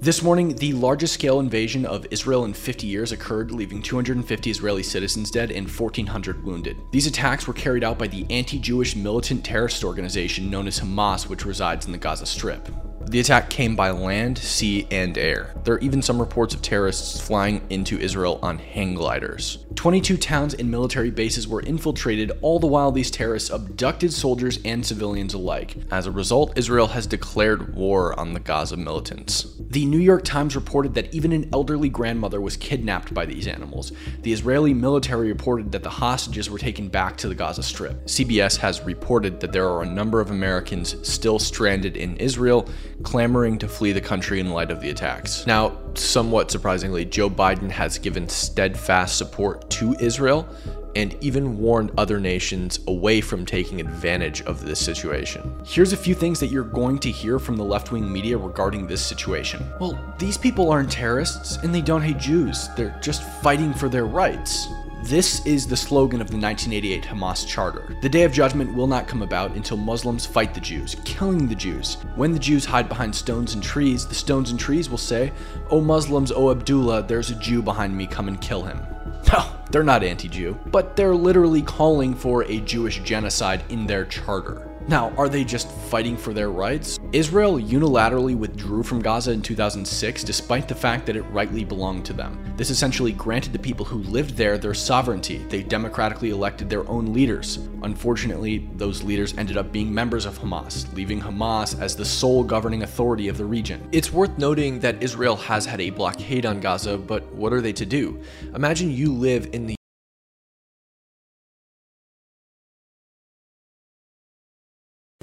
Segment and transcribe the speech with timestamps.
[0.00, 4.82] This morning, the largest scale invasion of Israel in 50 years occurred, leaving 250 Israeli
[4.84, 6.76] citizens dead and 1,400 wounded.
[6.92, 11.28] These attacks were carried out by the anti Jewish militant terrorist organization known as Hamas,
[11.28, 12.68] which resides in the Gaza Strip.
[13.08, 15.54] The attack came by land, sea, and air.
[15.64, 19.64] There are even some reports of terrorists flying into Israel on hang gliders.
[19.76, 24.84] 22 towns and military bases were infiltrated, all the while these terrorists abducted soldiers and
[24.84, 25.76] civilians alike.
[25.90, 29.54] As a result, Israel has declared war on the Gaza militants.
[29.70, 33.92] The New York Times reported that even an elderly grandmother was kidnapped by these animals.
[34.22, 38.06] The Israeli military reported that the hostages were taken back to the Gaza Strip.
[38.06, 42.68] CBS has reported that there are a number of Americans still stranded in Israel,
[43.02, 45.46] clamoring to flee the country in light of the attacks.
[45.46, 50.48] Now, somewhat surprisingly, Joe Biden has given steadfast support to Israel
[50.96, 55.54] and even warned other nations away from taking advantage of this situation.
[55.64, 58.86] Here's a few things that you're going to hear from the left wing media regarding
[58.86, 59.64] this situation.
[59.80, 64.06] Well, these people aren't terrorists and they don't hate Jews, they're just fighting for their
[64.06, 64.66] rights.
[65.02, 67.96] This is the slogan of the 1988 Hamas Charter.
[68.02, 71.54] The Day of Judgment will not come about until Muslims fight the Jews, killing the
[71.54, 71.98] Jews.
[72.16, 75.32] When the Jews hide behind stones and trees, the stones and trees will say,
[75.70, 78.80] O Muslims, O Abdullah, there's a Jew behind me, come and kill him.
[79.32, 84.06] No, they're not anti Jew, but they're literally calling for a Jewish genocide in their
[84.06, 84.67] charter.
[84.88, 86.98] Now, are they just fighting for their rights?
[87.12, 92.14] Israel unilaterally withdrew from Gaza in 2006 despite the fact that it rightly belonged to
[92.14, 92.42] them.
[92.56, 95.44] This essentially granted the people who lived there their sovereignty.
[95.50, 97.58] They democratically elected their own leaders.
[97.82, 102.82] Unfortunately, those leaders ended up being members of Hamas, leaving Hamas as the sole governing
[102.82, 103.86] authority of the region.
[103.92, 107.74] It's worth noting that Israel has had a blockade on Gaza, but what are they
[107.74, 108.22] to do?
[108.54, 109.77] Imagine you live in the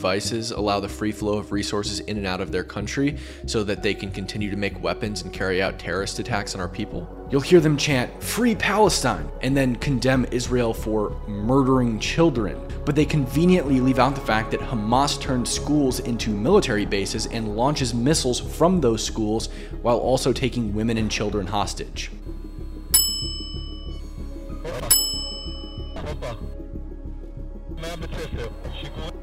[0.05, 3.17] devices allow the free flow of resources in and out of their country
[3.47, 6.67] so that they can continue to make weapons and carry out terrorist attacks on our
[6.67, 7.09] people.
[7.31, 12.55] You'll hear them chant, Free Palestine, and then condemn Israel for murdering children.
[12.85, 17.55] But they conveniently leave out the fact that Hamas turned schools into military bases and
[17.57, 19.49] launches missiles from those schools
[19.81, 22.11] while also taking women and children hostage.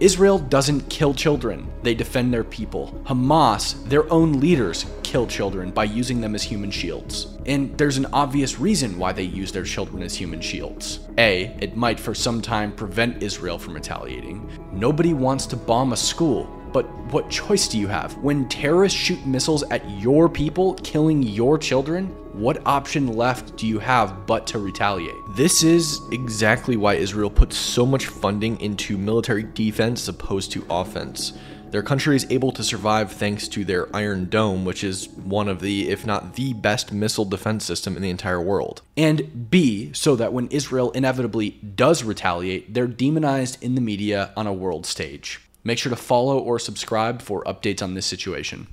[0.00, 3.00] Israel doesn't kill children, they defend their people.
[3.04, 7.38] Hamas, their own leaders, kill children by using them as human shields.
[7.46, 11.00] And there's an obvious reason why they use their children as human shields.
[11.18, 14.48] A, it might for some time prevent Israel from retaliating.
[14.72, 18.16] Nobody wants to bomb a school, but what choice do you have?
[18.18, 23.78] When terrorists shoot missiles at your people, killing your children, what option left do you
[23.78, 25.14] have but to retaliate?
[25.36, 30.64] This is exactly why Israel puts so much funding into military defense as opposed to
[30.70, 31.34] offense.
[31.72, 35.60] Their country is able to survive thanks to their Iron Dome, which is one of
[35.60, 38.82] the, if not the best missile defense system in the entire world.
[38.94, 44.46] And B, so that when Israel inevitably does retaliate, they're demonized in the media on
[44.46, 45.40] a world stage.
[45.64, 48.66] Make sure to follow or subscribe for updates on this situation.